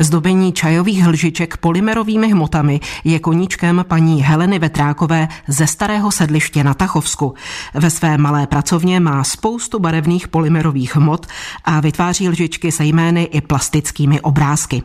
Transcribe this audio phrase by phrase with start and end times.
[0.00, 7.34] Zdobení čajových lžiček polymerovými hmotami je koníčkem paní Heleny Vetrákové ze starého sedliště na Tachovsku.
[7.74, 11.26] Ve své malé pracovně má spoustu barevných polymerových hmot
[11.64, 14.82] a vytváří lžičky se jmény i plastickými obrázky.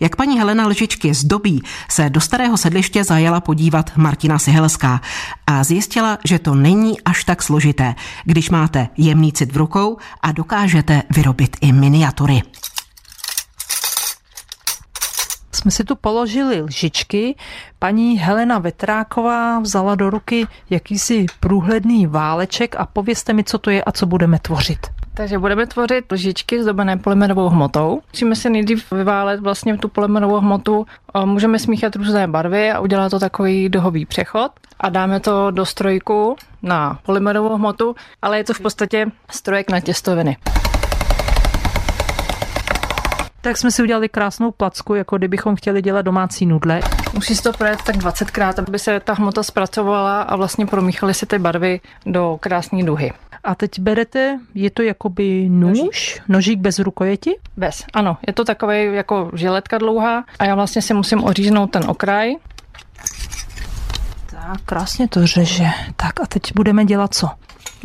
[0.00, 5.00] Jak paní Helena lžičky zdobí, se do starého sedliště zajela podívat Martina Sihelská
[5.46, 7.94] a zjistila, že to není až tak složité,
[8.24, 12.42] když máte jemný cit v rukou a dokážete vyrobit i miniatury
[15.58, 17.36] jsme si tu položili lžičky.
[17.78, 23.84] Paní Helena Vetráková vzala do ruky jakýsi průhledný váleček a povězte mi, co to je
[23.84, 24.78] a co budeme tvořit.
[25.14, 28.00] Takže budeme tvořit lžičky zdobené polymerovou hmotou.
[28.12, 30.86] Musíme si nejdřív vyválet vlastně tu polymerovou hmotu.
[31.24, 34.52] Můžeme smíchat různé barvy a udělat to takový dohový přechod.
[34.80, 39.80] A dáme to do strojku na polymerovou hmotu, ale je to v podstatě strojek na
[39.80, 40.36] těstoviny.
[43.48, 46.80] Tak jsme si udělali krásnou placku, jako kdybychom chtěli dělat domácí nudle.
[47.14, 51.38] Musí to projet tak 20krát, aby se ta hmota zpracovala a vlastně promíchaly se ty
[51.38, 53.12] barvy do krásné duhy.
[53.44, 57.36] A teď berete, je to jakoby nůž, nožík, nožík bez rukojeti?
[57.56, 58.16] Bez, ano.
[58.26, 62.34] Je to takový jako žiletka dlouhá a já vlastně si musím oříznout ten okraj.
[64.30, 65.66] Tak, krásně to řeže.
[65.96, 67.30] Tak a teď budeme dělat co?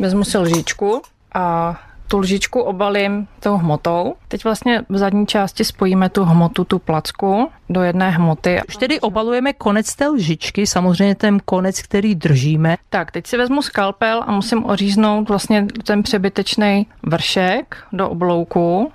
[0.00, 1.02] Vezmu si lžičku
[1.34, 1.76] a
[2.08, 4.14] tu lžičku obalím tou hmotou.
[4.28, 8.60] Teď vlastně v zadní části spojíme tu hmotu, tu placku do jedné hmoty.
[8.68, 12.76] Už tedy obalujeme konec té lžičky, samozřejmě ten konec, který držíme.
[12.90, 18.92] Tak, teď si vezmu skalpel a musím oříznout vlastně ten přebytečný vršek do oblouku.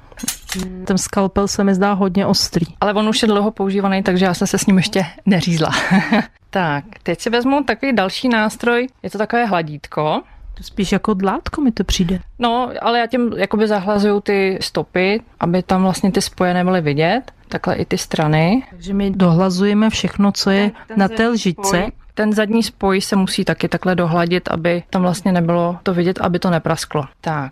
[0.86, 2.66] Ten skalpel se mi zdá hodně ostrý.
[2.82, 5.70] Ale on už je dlouho používaný, takže já jsem se s ním ještě neřízla.
[6.50, 10.22] tak, teď si vezmu takový další nástroj, je to takové hladítko.
[10.62, 12.20] Spíš jako dlátko mi to přijde.
[12.40, 17.22] No, ale já tím jakoby zahlazuju ty stopy, aby tam vlastně ty spoje nebyly vidět,
[17.48, 18.64] takhle i ty strany.
[18.70, 21.78] Takže my dohlazujeme všechno, co je ten, ten na té lžičce.
[21.78, 26.22] Spoj, ten zadní spoj se musí taky takhle dohladit, aby tam vlastně nebylo to vidět,
[26.22, 27.06] aby to neprasklo.
[27.22, 27.52] Tak,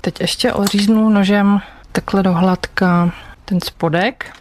[0.00, 1.60] teď ještě oříznu nožem
[1.92, 3.12] takhle do hladka
[3.44, 4.32] ten spodek.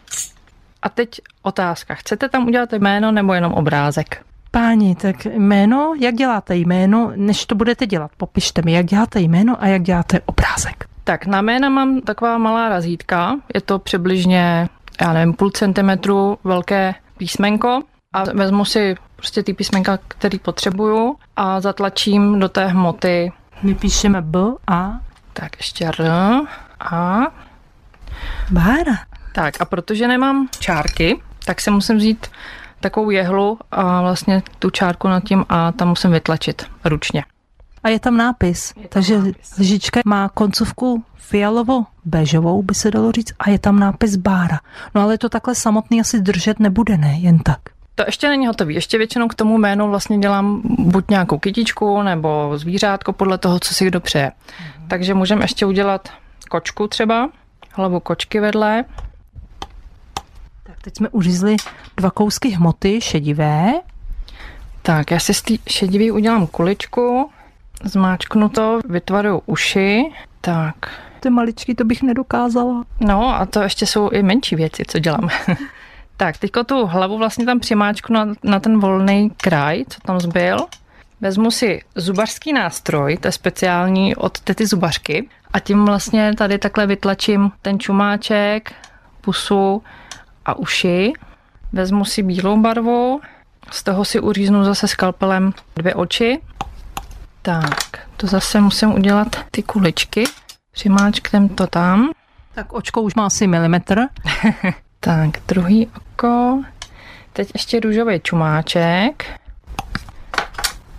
[0.82, 1.96] A teď otázka.
[1.96, 4.26] Chcete tam udělat jméno nebo jenom obrázek?
[4.56, 8.12] Páni, tak jméno, jak děláte jméno, než to budete dělat?
[8.18, 10.86] Popište mi, jak děláte jméno a jak děláte obrázek.
[11.04, 14.70] Tak na jména mám taková malá razítka, je to přibližně,
[15.02, 17.82] já nevím, půl centimetru velké písmenko
[18.14, 23.32] a vezmu si prostě ty písmenka, který potřebuju a zatlačím do té hmoty.
[23.64, 25.00] My píšeme B a?
[25.34, 26.10] Tak ještě R
[26.80, 27.20] a?
[28.52, 28.98] Bára.
[29.34, 32.28] Tak a protože nemám čárky, tak se musím vzít
[32.80, 37.24] takovou jehlu a vlastně tu čárku nad tím a tam musím vytlačit ručně.
[37.84, 39.58] A je tam nápis, je tam takže nápis.
[39.60, 44.60] lžička má koncovku fialovo bežovou, by se dalo říct, a je tam nápis bára.
[44.96, 47.18] No ale to takhle samotný asi držet nebude, ne?
[47.20, 47.60] Jen tak.
[47.96, 48.76] To ještě není hotový.
[48.76, 53.74] Ještě většinou k tomu jménu vlastně dělám buď nějakou kytičku nebo zvířátko podle toho, co
[53.74, 54.32] si kdo přeje.
[54.82, 54.88] Mm.
[54.88, 56.10] Takže můžeme ještě udělat
[56.50, 57.30] kočku třeba,
[57.72, 58.86] hlavu kočky vedle,
[60.86, 61.56] Teď jsme uřízli
[61.98, 63.74] dva kousky hmoty šedivé.
[64.82, 67.30] Tak, já si z té šedivý udělám kuličku,
[67.84, 70.12] zmáčknu to, vytvaruju uši.
[70.42, 70.76] Tak.
[71.20, 72.84] Ty maličky, to bych nedokázala.
[73.00, 75.30] No a to ještě jsou i menší věci, co dělám.
[76.18, 80.58] tak, teďko tu hlavu vlastně tam přimáčknu na, na ten volný kraj, co tam zbyl.
[81.22, 86.88] Vezmu si zubařský nástroj, to je speciální od tety zubařky a tím vlastně tady takhle
[86.88, 88.74] vytlačím ten čumáček,
[89.22, 89.84] pusu
[90.46, 91.14] a uši.
[91.74, 93.22] Vezmu si bílou barvu,
[93.72, 96.42] z toho si uříznu zase skalpelem dvě oči.
[97.42, 100.24] Tak, to zase musím udělat ty kuličky.
[100.72, 102.12] Přimáčknem to tam.
[102.56, 104.02] Tak očko už má asi milimetr.
[105.00, 106.64] tak, druhý oko.
[107.34, 109.40] Teď ještě růžový čumáček.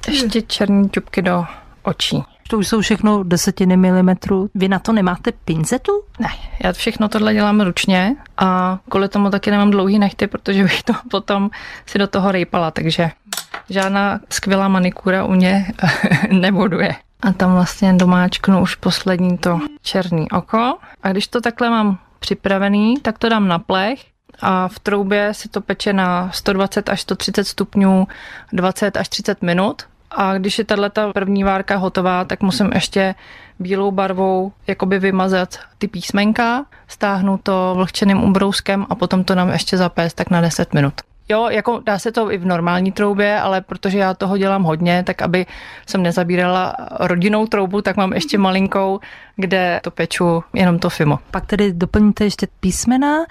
[0.09, 1.45] Ještě černý čupky do
[1.83, 2.25] očí.
[2.49, 4.51] To už jsou všechno desetiny milimetrů.
[4.55, 5.93] Vy na to nemáte pincetu?
[6.19, 6.29] Ne,
[6.65, 10.93] já všechno tohle dělám ručně a kvůli tomu taky nemám dlouhý nechty, protože bych to
[11.11, 11.51] potom
[11.87, 13.11] si do toho rejpala, takže
[13.69, 15.67] žádná skvělá manikura u mě
[16.31, 16.95] nebuduje.
[17.23, 20.79] A tam vlastně domáčknu už poslední to černý oko.
[21.03, 24.05] A když to takhle mám připravený, tak to dám na plech
[24.41, 28.07] a v troubě si to peče na 120 až 130 stupňů
[28.53, 33.15] 20 až 30 minut a když je tato první várka hotová, tak musím ještě
[33.59, 39.77] bílou barvou jakoby vymazat ty písmenka, stáhnu to vlhčeným ubrouskem a potom to nám ještě
[39.77, 40.95] zapést tak na 10 minut.
[41.29, 45.03] Jo, jako dá se to i v normální troubě, ale protože já toho dělám hodně,
[45.03, 45.47] tak aby
[45.87, 49.01] jsem nezabírala rodinnou troubu, tak mám ještě malinkou,
[49.37, 51.19] kde to peču jenom to fimo.
[51.31, 53.25] Pak tedy doplníte ještě písmena,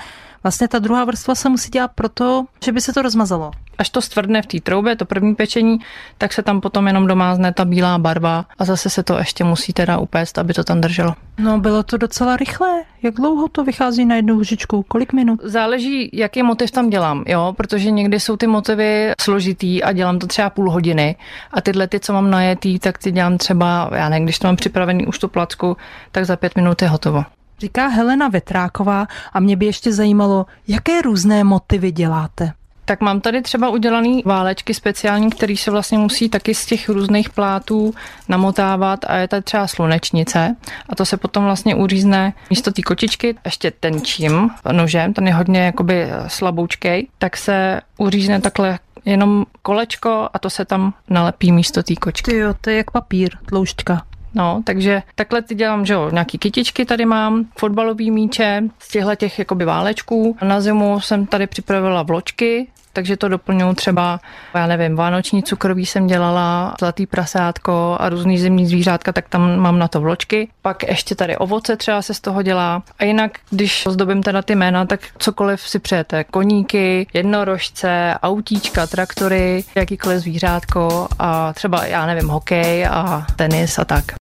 [0.46, 3.52] Vlastně ta druhá vrstva se musí dělat proto, že by se to rozmazalo.
[3.78, 5.78] Až to stvrdne v té troubě, to první pečení,
[6.18, 9.74] tak se tam potom jenom domázne ta bílá barva a zase se to ještě musí
[9.74, 11.14] teda upéct, aby to tam drželo.
[11.38, 12.84] No bylo to docela rychlé.
[13.04, 14.84] Jak dlouho to vychází na jednu lžičku?
[14.88, 15.40] Kolik minut?
[15.44, 20.28] Záleží, jaký motiv tam dělám, jo, protože někdy jsou ty motivy složitý a dělám to
[20.28, 21.16] třeba půl hodiny
[21.52, 24.56] a tyhle ty, co mám najetý, tak ty dělám třeba, já nevím, když to mám
[24.56, 25.78] připravený už tu placku,
[26.12, 27.24] tak za pět minut je hotovo.
[27.60, 32.52] Říká Helena Vetráková a mě by ještě zajímalo, jaké různé motivy děláte.
[32.86, 37.30] Tak mám tady třeba udělaný válečky speciální, který se vlastně musí taky z těch různých
[37.30, 37.94] plátů
[38.30, 40.56] namotávat a je tady třeba slunečnice
[40.90, 45.60] a to se potom vlastně uřízne místo té kočičky ještě tenčím nožem, ten je hodně
[45.60, 51.96] jakoby slaboučkej, tak se uřízne takhle jenom kolečko a to se tam nalepí místo té
[51.96, 52.32] kočky.
[52.32, 54.02] Ty jo, to je jak papír, tloušťka.
[54.36, 59.16] No, takže takhle ty dělám, že jo, nějaký kytičky tady mám, fotbalový míče z těchto
[59.16, 60.38] těch jakoby válečků.
[60.42, 64.20] Na zimu jsem tady připravila vločky, takže to doplňuji třeba,
[64.54, 69.80] já nevím, vánoční cukroví jsem dělala, zlatý prasátko a různý zimní zvířátka, tak tam mám
[69.80, 70.48] na to vločky.
[70.62, 72.84] Pak ještě tady ovoce třeba se z toho dělá.
[73.00, 76.24] A jinak, když zdobím teda ty jména, tak cokoliv si přejete.
[76.24, 84.06] Koníky, jednorožce, autíčka, traktory, jakýkoliv zvířátko a třeba, já nevím, hokej a tenis a tak.